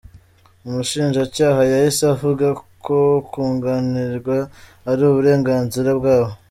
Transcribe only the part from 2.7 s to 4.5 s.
ko kunganirwa